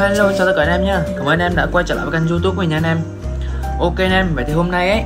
[0.00, 2.06] Hello chào tất cả anh em nha Cảm ơn anh em đã quay trở lại
[2.06, 2.98] với kênh youtube của mình nha anh em.
[3.80, 5.02] Ok anh em, vậy thì hôm nay ấy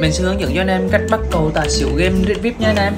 [0.00, 2.60] Mình sẽ hướng dẫn cho anh em cách bắt cầu tài xỉu game Red VIP
[2.60, 2.94] nha anh em.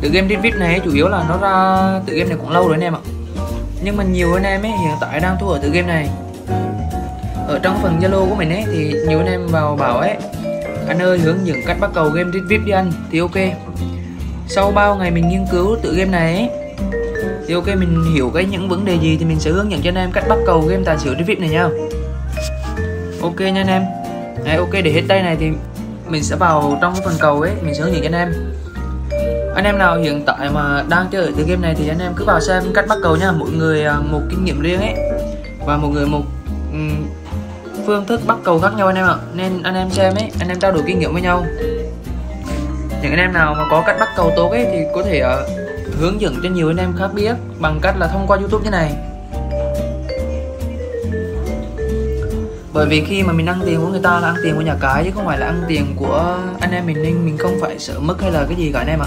[0.00, 2.68] Tự game Red VIP này chủ yếu là nó ra tự game này cũng lâu
[2.68, 3.00] rồi anh em ạ.
[3.82, 6.08] Nhưng mà nhiều anh em ấy hiện tại đang thua ở tự game này.
[7.48, 10.16] Ở trong phần Zalo của mình ấy thì nhiều anh em vào bảo ấy
[10.88, 12.92] Anh ơi hướng dẫn cách bắt cầu game Red VIP đi anh.
[13.10, 13.36] Thì ok.
[14.48, 16.61] Sau bao ngày mình nghiên cứu tự game này ấy
[17.46, 19.88] thì ok mình hiểu cái những vấn đề gì thì mình sẽ hướng dẫn cho
[19.88, 21.68] anh em cách bắt cầu game tài xỉu VIP này nha.
[23.22, 23.82] Ok nha anh em.
[24.44, 25.50] Đấy, ok để hết đây này thì
[26.08, 28.32] mình sẽ vào trong cái phần cầu ấy mình sẽ hướng dẫn cho anh em.
[29.54, 32.12] Anh em nào hiện tại mà đang chơi ở cái game này thì anh em
[32.16, 33.32] cứ vào xem cách bắt cầu nha.
[33.32, 34.94] Mỗi người à, một kinh nghiệm riêng ấy.
[35.66, 36.22] Và một người một
[36.72, 37.06] um,
[37.86, 39.16] phương thức bắt cầu khác nhau anh em ạ.
[39.34, 41.46] Nên anh em xem ấy anh em trao đổi kinh nghiệm với nhau.
[43.02, 45.61] Những anh em nào mà có cách bắt cầu tốt ấy thì có thể uh,
[46.02, 48.70] hướng dẫn cho nhiều anh em khác biết bằng cách là thông qua YouTube như
[48.70, 48.92] này.
[52.72, 54.74] Bởi vì khi mà mình ăn tiền của người ta là ăn tiền của nhà
[54.80, 57.78] cái chứ không phải là ăn tiền của anh em mình, nên mình không phải
[57.78, 59.06] sợ mất hay là cái gì cả anh em ạ.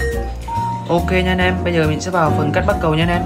[0.88, 3.08] Ok nha anh em, bây giờ mình sẽ vào phần cách bắt cầu nha anh
[3.08, 3.22] em.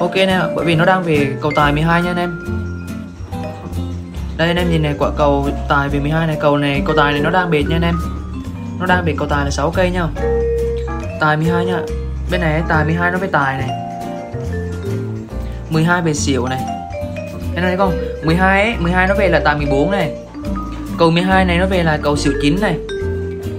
[0.00, 2.40] Ok nè bởi vì nó đang về cầu tài 12 nha anh em.
[4.36, 7.12] Đây anh em nhìn này, quả cầu tài về 12 này, cầu này, cầu tài
[7.12, 7.98] này nó đang bệt nha anh em.
[8.80, 10.08] Nó đang bệt cầu tài là 6 cây nha
[11.20, 11.80] tài 12 nha.
[12.30, 13.68] Bên này tài 12 nó với tài này.
[15.70, 16.60] 12 về xỉu này.
[17.54, 17.92] Thế này không
[18.24, 20.12] 12 ấy 12 nó về là tài 14 này.
[20.98, 22.78] Cầu 12 này nó về là cầu xỉu 9 này.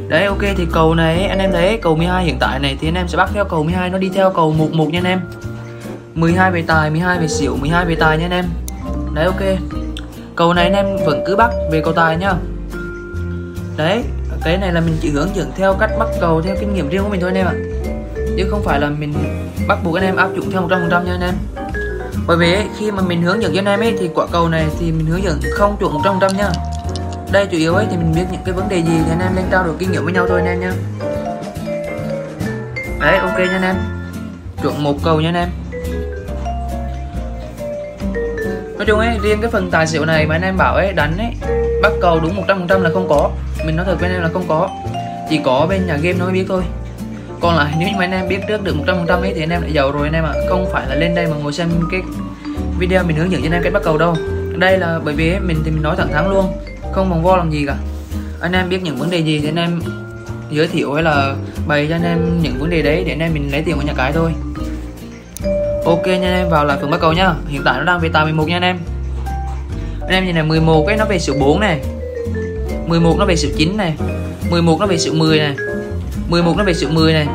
[0.08, 2.96] Đấy, ok, thì cầu này, anh em thấy cầu 12 hiện tại này thì anh
[2.96, 5.22] em sẽ bắt theo cầu 12 nó đi theo cầu 11 nha anh em.
[6.16, 8.46] 12 về tài 12 về xỉu 12 về tài nha anh em.
[9.14, 9.42] Đấy, ok.
[10.36, 12.34] Cầu này anh em vẫn cứ bắt về cầu tài nhá
[13.78, 14.04] đấy
[14.46, 17.04] cái này là mình chỉ hướng dẫn theo cách bắt cầu theo kinh nghiệm riêng
[17.04, 17.56] của mình thôi anh em ạ.
[18.38, 19.14] Chứ không phải là mình
[19.68, 21.34] bắt buộc anh em áp dụng theo 100% nha anh em.
[22.28, 24.50] Bởi vì ấy, khi mà mình hướng dẫn cho anh em ấy thì quả cầu
[24.50, 26.50] này thì mình hướng dẫn không chuẩn 100% nha.
[27.32, 29.36] Đây chủ yếu ấy thì mình biết những cái vấn đề gì thì anh em
[29.36, 30.74] lên trao đổi kinh nghiệm với nhau thôi anh em nha.
[33.00, 33.76] Đấy ok nha anh em.
[34.64, 35.50] Chuẩn một cầu nha anh em.
[38.78, 41.18] Nói chung ấy riêng cái phần tài xỉu này mà anh em bảo ấy đánh
[41.18, 41.34] ấy
[41.82, 43.32] bắt cầu đúng 100% là không có.
[43.66, 44.70] Mình nói thật với anh em là không có.
[45.30, 46.64] Chỉ có bên nhà game nó mới biết thôi.
[47.42, 49.62] Còn lại, nếu như mà anh em biết trước được 100% ấy thì anh em
[49.62, 50.32] đã giàu rồi anh em ạ.
[50.34, 50.40] À.
[50.50, 52.02] không phải là lên đây mà ngồi xem cái
[52.80, 54.16] video mình hướng dẫn cho anh em cách bắt cầu đâu.
[54.58, 56.46] Đây là bởi vì mình thì mình nói thẳng thắn luôn.
[56.92, 57.76] Không vòng vo làm gì cả.
[58.42, 59.82] Anh em biết những vấn đề gì thì anh em
[60.50, 61.36] giới thiệu hay là
[61.68, 63.82] bày cho anh em những vấn đề đấy để anh em mình lấy tiền của
[63.82, 64.32] nhà cái thôi.
[65.86, 68.10] Ok nha anh em, vào lại phần bắt cầu nhá hiện tại nó đang về
[68.10, 68.78] tài 11 nha anh em
[70.08, 71.80] anh em nhìn này 11 cái nó về sự 4 này
[72.88, 73.94] 11 nó về sự 9 này
[74.50, 75.56] 11 nó về sự 10 này
[76.28, 77.28] 11 nó về sự 10 này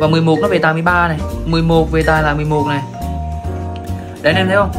[0.00, 2.82] và 11 nó về tài 13 này 11 về tài là 11 này
[4.22, 4.70] đấy anh em thấy không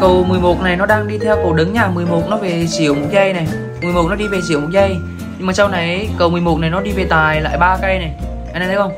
[0.00, 3.06] cầu 11 này nó đang đi theo cầu đứng nha 11 nó về xỉu một
[3.12, 3.46] giây này
[3.82, 4.96] 11 nó đi về xỉu một giây
[5.38, 8.12] nhưng mà sau này cầu 11 này nó đi về tài lại ba cây này
[8.52, 8.92] anh em thấy không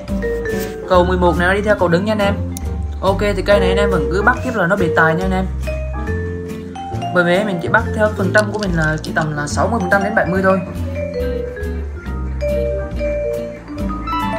[0.88, 2.34] cầu 11 này nó đi theo cầu đứng nha anh em
[3.00, 5.24] ok thì cây này anh em vẫn cứ bắt tiếp là nó bị tài nha
[5.24, 5.44] anh em
[7.14, 9.80] bởi vì mình chỉ bắt theo phần trăm của mình là chỉ tầm là 60
[9.80, 10.60] phần trăm đến 70 thôi.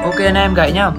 [0.04, 0.92] Ok, anh em gậy nhá.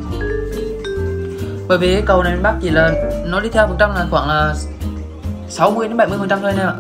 [1.69, 2.93] Bởi vì cái cầu này mình bắt chỉ là
[3.27, 4.55] nó đi theo phần trăm là khoảng là
[5.49, 6.75] 60 đến 70 phần trăm thôi anh em ạ.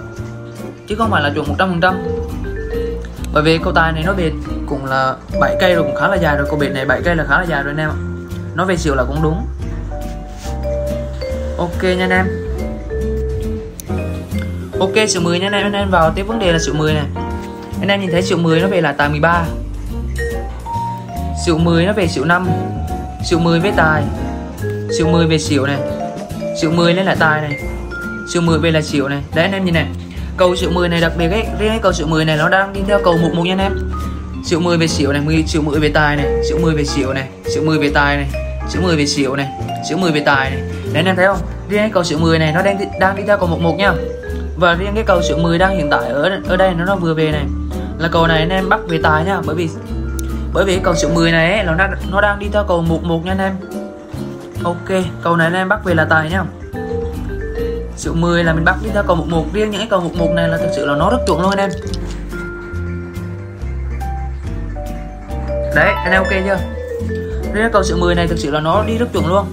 [0.88, 2.02] Chứ không phải là chuẩn 100 phần trăm.
[3.32, 4.32] Bởi vì cầu tài này nó biệt
[4.66, 6.46] cũng là 7 cây rồi cũng khá là dài rồi.
[6.50, 7.98] Cầu biệt này 7 cây là khá là dài rồi anh em ạ.
[8.54, 9.46] Nó về chiều là cũng đúng.
[11.58, 12.26] Ok nha anh em.
[14.80, 16.94] Ok số 10 nha anh em, anh em vào tiếp vấn đề là số 10
[16.94, 17.04] này
[17.80, 19.44] Anh em nhìn thấy số 10 nó về là tài 13
[21.46, 22.48] Số 10 nó về số 5
[23.30, 24.02] Số 10 với tài
[24.98, 25.78] Số 10 về xỉu này
[26.62, 27.60] Số 10 lên là tài này
[28.34, 29.86] Số 10 về là xỉu này Đấy anh em nhìn này
[30.36, 32.72] Cầu số 10 này đặc biệt ấy Riêng cái cầu số 10 này nó đang
[32.72, 33.72] đi theo cầu 11 nha anh em
[34.44, 37.12] Số 10 về xỉu này 10, Số 10 về tài này Số 10 về xỉu
[37.12, 38.26] này Số 10 về tài này
[38.68, 39.48] Số 10 về xỉu này
[39.90, 41.38] Số 10 về tài này Đấy anh em thấy không
[41.68, 43.92] Riêng cái cầu số 10 này nó đang đang đi theo cầu 11 nha
[44.60, 47.14] và riêng cái cầu số 10 đang hiện tại ở ở đây nó nó vừa
[47.14, 47.44] về này.
[47.98, 49.68] Là cầu này anh em bắt về tài nha bởi vì
[50.52, 53.24] bởi vì cầu số 10 này ấy, nó đang nó đang đi theo cầu 11
[53.24, 53.52] nha anh em.
[54.64, 56.44] Ok cầu này anh em bắt về là tài nha.
[57.96, 60.48] Số 10 là mình bắt đi theo cầu 11 riêng những cái cầu 11 này
[60.48, 61.70] là thực sự là nó rất chuẩn luôn anh em.
[65.74, 66.58] Đấy anh em ok chưa?
[67.42, 69.44] Riêng cái cầu số 10 này thực sự là nó đi rất chuẩn luôn.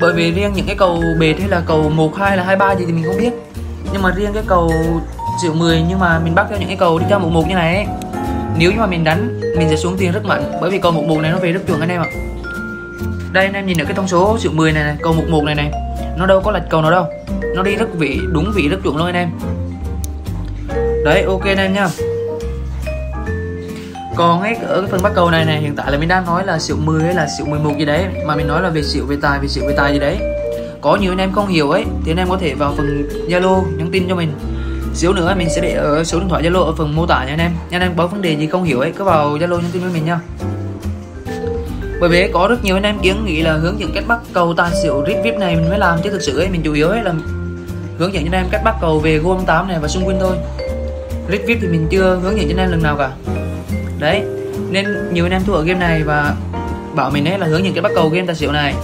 [0.00, 2.84] Bởi vì riêng những cái cầu bệt hay là cầu 1 2 là 23 gì
[2.86, 3.47] thì mình không biết
[3.92, 4.72] nhưng mà riêng cái cầu
[5.42, 7.54] triệu 10 nhưng mà mình bắt theo những cái cầu đi theo một một như
[7.54, 7.86] này ấy.
[8.58, 11.04] Nếu như mà mình đánh mình sẽ xuống tiền rất mạnh bởi vì cầu một
[11.08, 12.08] một này nó về rất chuẩn anh em ạ.
[13.32, 15.54] Đây anh em nhìn được cái thông số triệu 10 này, này cầu 11 này
[15.54, 15.70] này
[16.16, 17.06] nó đâu có lệch cầu nào đâu.
[17.56, 19.30] Nó đi rất vị đúng vị rất chuẩn luôn anh em.
[21.04, 21.88] Đấy ok anh em nha.
[24.16, 26.46] Còn ấy ở cái phần bắt cầu này này hiện tại là mình đang nói
[26.46, 29.06] là xỉu 10 hay là xỉu 11 gì đấy mà mình nói là về xỉu
[29.06, 30.18] về tài về xỉu về tài gì đấy
[30.80, 33.62] có nhiều anh em không hiểu ấy, thì anh em có thể vào phần zalo
[33.76, 34.32] nhắn tin cho mình.
[34.94, 37.32] Xíu nữa mình sẽ để ở số điện thoại zalo ở phần mô tả nha
[37.32, 37.50] anh em.
[37.70, 39.82] Nha anh em có vấn đề gì không hiểu ấy, cứ vào zalo nhắn tin
[39.82, 40.20] với mình nha.
[42.00, 44.54] Bởi vì có rất nhiều anh em kiến nghĩ là hướng dẫn cách bắt cầu
[44.54, 46.88] tàn xỉu rip vip này mình mới làm, chứ thực sự ấy, mình chủ yếu
[46.88, 47.12] ấy là
[47.98, 50.18] hướng dẫn cho anh em cách bắt cầu về gom 8 này và xung quanh
[50.20, 50.36] thôi.
[51.30, 53.10] Rip vip thì mình chưa hướng dẫn cho anh em lần nào cả.
[53.98, 54.22] Đấy,
[54.70, 56.34] nên nhiều anh em thua ở game này và
[56.94, 58.74] bảo mình ấy là hướng dẫn cách bắt cầu game tài xỉu này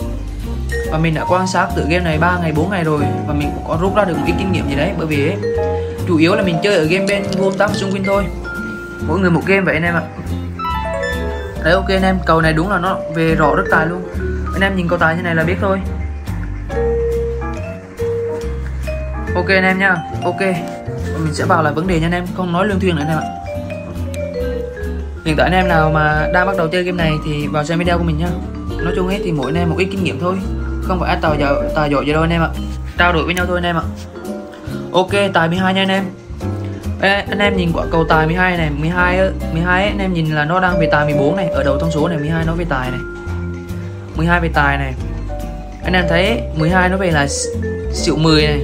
[0.91, 3.01] và mình đã quan sát từ game này 3 ngày 4 ngày rồi.
[3.27, 5.29] Và mình cũng có rút ra được một ít kinh nghiệm gì đấy bởi vì
[5.29, 5.37] ấy,
[6.09, 8.25] chủ yếu là mình chơi ở game bên gom 8 xung quanh thôi.
[9.07, 10.03] Mỗi người một game vậy anh em ạ.
[11.65, 12.19] Đấy ok anh em.
[12.27, 14.03] Cầu này đúng là nó về rõ rất tài luôn.
[14.55, 15.81] Anh em nhìn cầu tài như này là biết thôi.
[19.35, 19.97] Ok anh em nha.
[20.25, 20.41] Ok.
[21.25, 22.25] Mình sẽ vào lại vấn đề nha anh em.
[22.37, 23.27] Không nói lương thuyền nữa anh em ạ.
[25.25, 27.79] Hiện tại anh em nào mà đang bắt đầu chơi game này thì vào xem
[27.79, 28.29] video của mình nhá
[28.85, 30.35] nói chung hết thì mỗi anh em một ít kinh nghiệm thôi
[30.85, 32.49] không phải tàu giỏi tài giỏi gì đâu anh em ạ
[32.99, 33.83] trao đổi với nhau thôi anh em ạ
[34.93, 36.05] ok tài 12 nha anh em
[37.01, 39.19] Ê, anh em nhìn quả cầu tài 12 này 12
[39.53, 41.91] 12 ấy, anh em nhìn là nó đang về tài 14 này ở đầu thông
[41.91, 43.01] số này 12 nó về tài này
[44.17, 44.95] 12 về tài này
[45.85, 47.27] anh em thấy 12 nó về là
[47.93, 48.61] xỉu 10 này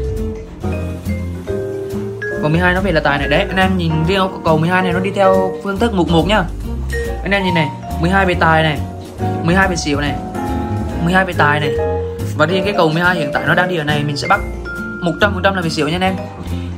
[2.42, 4.92] còn 12 nó về là tài này đấy anh em nhìn riêng cầu 12 này
[4.92, 6.44] nó đi theo phương thức mục 1 nhá
[7.22, 7.68] anh em nhìn này
[8.00, 8.78] 12 về tài này
[9.44, 10.14] 12 về xỉu này
[11.04, 11.70] 12 về tài này
[12.40, 14.40] và riêng cái cầu 12 hiện tại nó đang đi ở này, mình sẽ bắt
[15.02, 16.14] 100% là về xỉu nha anh em.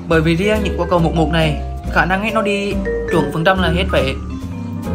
[0.09, 1.62] Bởi vì riêng những quả cầu 11 này,
[1.93, 2.75] khả năng ấy nó đi
[3.12, 4.14] chuẩn phần trăm là hết phải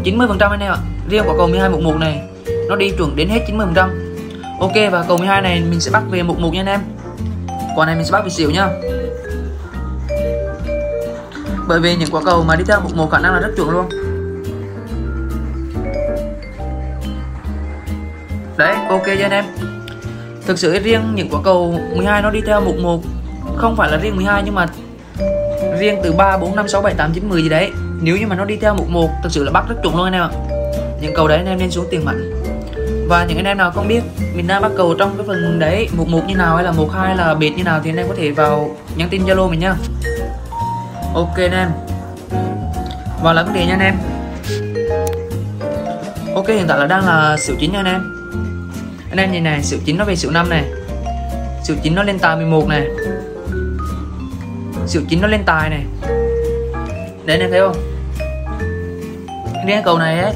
[0.03, 0.77] 90 phần trăm anh em ạ.
[1.09, 2.21] Riêng quả cầu 12 11 này,
[2.69, 4.15] nó đi chuẩn đến hết 90 phần trăm.
[4.59, 6.79] Ok, và cầu 12 này mình sẽ bắt về 11 nha anh em.
[7.75, 8.67] Quả này mình sẽ bắt về xỉu nhá
[11.67, 13.89] bởi vì những quả cầu mà đi theo 11 khả năng là rất chuẩn luôn.
[18.57, 19.45] Đấy, ok cho anh em
[20.47, 23.01] thực sự riêng những quả cầu 12 nó đi theo 11
[23.55, 24.65] không phải là riêng 12 nhưng mà
[25.79, 27.71] riêng từ 3, 4, 5, 6, 7, 8, 9, 10 gì đấy.
[28.01, 30.05] Nếu như mà nó đi theo mục 1 thực sự là bắt rất chuẩn luôn
[30.05, 30.29] anh em ạ.
[31.01, 32.33] Những cầu đấy anh em nên xuống tiền mạnh
[33.09, 34.01] và những anh em nào không biết
[34.35, 36.91] mình đang bắt cầu trong cái phần đấy mục 1 như nào hay là mục
[36.91, 39.59] 2 là biệt như nào thì anh em có thể vào nhắn tin zalo mình
[39.59, 39.75] nhá.
[41.13, 41.69] Ok anh em.
[43.21, 43.95] Vào là vấn đề nha anh em.
[46.35, 48.16] Ok hiện tại là đang là xỉu chín nha anh em
[49.09, 50.63] anh em nhìn này xỉu chín nó về xỉu 5 này
[51.63, 52.87] xỉu chín nó lên tài 11 này
[54.87, 55.85] xỉu chín nó lên tài này
[57.25, 57.75] đấy anh em thấy không?
[59.67, 60.33] Cái cầu này ấy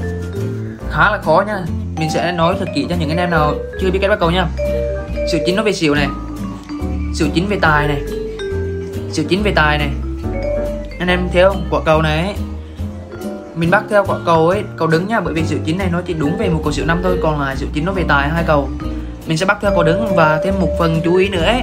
[0.92, 1.66] khá là khó nha.
[1.98, 4.32] Mình sẽ nói thật kỹ cho những anh em nào chưa biết cách bắt cầu
[4.32, 4.48] nha.
[5.32, 6.08] Xỉu chín nó về xỉu này
[7.16, 8.02] xỉu chín về tài này
[9.12, 9.90] xỉu chín về tài này
[11.00, 11.68] anh em thấy không?
[11.72, 12.36] Quả cầu này ấy,
[13.56, 16.02] mình bắt theo quả cầu ấy, cầu đứng nha, bởi vì sự chín này nó
[16.02, 18.30] chỉ đúng về một cầu sự năm thôi, còn là sự chín nó về tài
[18.30, 18.70] hai cầu.
[19.28, 21.62] Mình sẽ bắt theo cầu đứng và thêm một phần chú ý nữa ấy.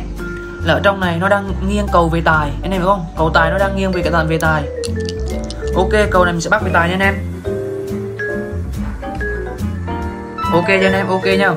[0.64, 3.04] Là ở trong này nó đang nghiêng cầu về tài, anh em hiểu không?
[3.16, 4.62] Cầu tài nó đang nghiêng về cái dàn về tài.
[5.76, 7.14] Ok, cầu này mình sẽ bắt về tài nha anh em.
[10.52, 11.52] Ok cho anh em, ok nha.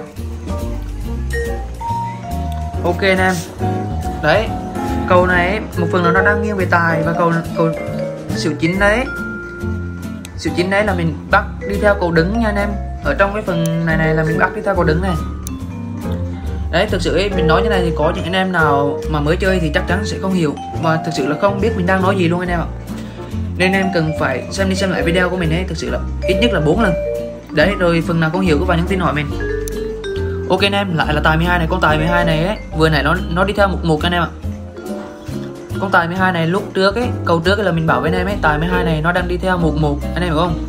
[2.83, 3.33] Ok anh em.
[4.23, 4.47] Đấy,
[5.09, 7.69] cầu này một phần là nó đang nghiêng về tài và cầu cầu
[8.35, 9.05] xỉu chín đấy
[10.41, 12.69] xỉu chín đấy là mình bắt đi theo cầu đứng nha anh em.
[13.03, 15.11] Ở trong cái phần này này là mình bắt đi theo cầu đứng này.
[16.71, 19.19] Đấy thực sự ấy, mình nói như này thì có những anh em nào mà
[19.19, 20.55] mới chơi thì chắc chắn sẽ không hiểu.
[20.83, 22.65] Và thực sự là không biết mình đang nói gì luôn anh em ạ.
[23.57, 25.99] Nên em cần phải xem đi xem lại video của mình ấy thực sự là
[26.27, 26.93] ít nhất là 4 lần.
[27.51, 29.25] Đấy rồi phần nào không hiểu cứ vào nhắn tin hỏi mình.
[30.49, 32.57] Ok anh em lại là tài 12 này con tài 12 này ấy.
[32.77, 34.29] Vừa nãy nó nó đi theo một một anh em ạ
[35.81, 38.17] con tài 12 này lúc trước ấy câu trước ấy là mình bảo với anh
[38.17, 40.59] em ấy, tài 12 này nó đang đi theo một một, anh em hiểu không?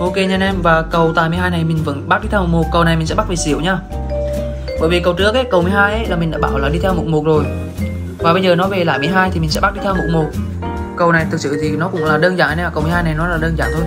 [0.00, 2.64] Ok nha anh em, và cầu tài 12 này mình vẫn bắt đi theo một
[2.72, 3.78] cầu này mình sẽ bắt về xỉu nhá
[4.80, 6.94] bởi vì cầu trước ấy, cầu 12 ấy là mình đã bảo là đi theo
[6.94, 7.44] mục một rồi.
[8.18, 10.26] Và bây giờ nó về lại 12 thì mình sẽ bắt đi theo mục một.
[10.96, 13.28] Cầu này thực sự thì nó cũng là đơn giản này cầu 12 này nó
[13.28, 13.84] là đơn giản thôi.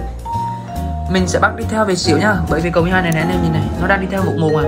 [1.12, 3.32] Mình sẽ bắt đi theo về xỉu nhá bởi vì cầu 12 này này anh
[3.32, 4.64] em nhìn này, nó đang đi theo mục một mà.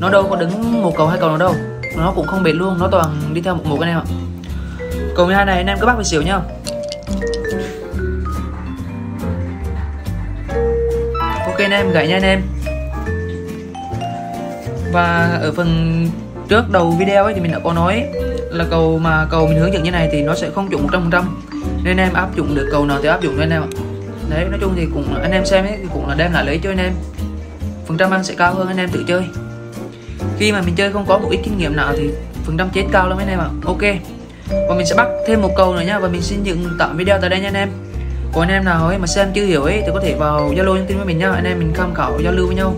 [0.00, 1.54] Nó đâu có đứng một cầu hai cầu nào đâu
[1.96, 4.04] nó cũng không bền luôn, nó toàn đi theo mục một anh em ạ.
[5.16, 6.40] Cầu 12 này anh em cứ bắt về xỉu nhá.
[11.46, 12.42] Ok anh em, gãy nha anh em.
[14.92, 16.08] Và ở phần
[16.48, 18.04] trước đầu video ấy thì mình đã có nói
[18.50, 21.22] là cầu mà cầu mình hướng dẫn như này thì nó sẽ không chuẩn 100%
[21.84, 23.68] nên em áp dụng được cầu nào thì áp dụng cho anh em ạ.
[24.30, 26.60] Đấy, nói chung thì cũng anh em xem ấy thì cũng là đem lại lấy
[26.62, 26.92] cho anh em.
[27.86, 29.24] Phần trăm ăn sẽ cao hơn anh em tự chơi
[30.38, 32.10] khi mà mình chơi không có một ít kinh nghiệm nào thì
[32.44, 33.48] phần trăm chết cao lắm anh em ạ.
[33.64, 33.82] Ok.
[34.68, 37.18] Và mình sẽ bắt thêm một câu nữa nhá và mình xin dừng tạm video
[37.20, 37.68] tại đây nha anh em.
[38.32, 40.74] Còn anh em nào ấy mà xem chưa hiểu ấy thì có thể vào zalo
[40.74, 42.74] nhắn tin với mình nhá anh em mình tham khảo giao lưu với nhau.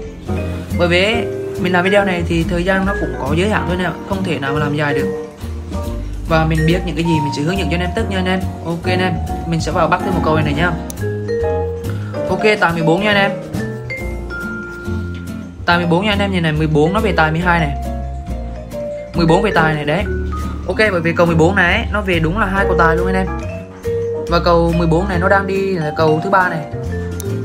[0.79, 1.15] Bởi vì
[1.61, 4.25] mình làm video này thì thời gian nó cũng có giới hạn thôi nè không
[4.25, 5.27] thể nào mà làm dài được.
[6.29, 8.19] Và mình biết những cái gì mình sẽ hướng dẫn cho anh em tức nha
[8.19, 8.41] anh em.
[8.65, 9.13] Ok anh em.
[9.49, 10.73] Mình sẽ vào bắt thêm một câu này, này nhá
[12.29, 13.31] ok tài 14 nha anh em
[15.67, 17.77] tài 14 nha anh em nhìn này 14 nó về tài 12 này.
[19.15, 20.05] 14 về tài này đấy.
[20.67, 23.15] Ok bởi vì cầu 14 này nó về đúng là hai cầu tài luôn anh
[23.15, 23.27] em.
[24.29, 26.61] Và cầu 14 này nó đang đi là cầu thứ ba này.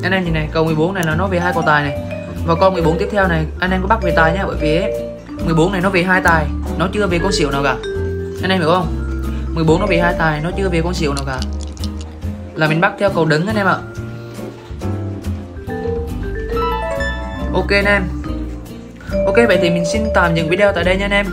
[0.03, 1.97] Anh em nhìn này cầu 14 này là nó về hai cầu tài này.
[2.45, 4.77] Và con 14 tiếp theo này anh em có bắt về tài nhá bởi vì
[4.77, 4.93] ấy,
[5.45, 6.45] 14 này nó về hai tài
[6.77, 7.75] nó chưa về con xỉu nào cả.
[8.41, 8.87] Anh em hiểu không?
[9.53, 11.39] 14 nó về hai tài nó chưa về con xỉu nào cả.
[12.55, 13.77] Là mình bắt theo cầu đứng anh em ạ.
[17.53, 18.03] Ok anh em.
[19.25, 21.25] Ok, vậy thì mình xin tạm dừng video tại đây nha anh em.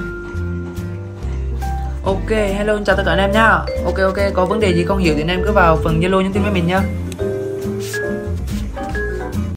[2.04, 3.48] Ok, hello, chào tất cả anh em nhá
[3.84, 6.20] ok ok, có vấn đề gì không hiểu thì anh em cứ vào phần zalo
[6.20, 6.80] nhắn tin với mình nhá